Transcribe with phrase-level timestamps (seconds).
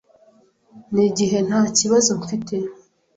[0.93, 2.55] Ni igihe nta kibazo mfite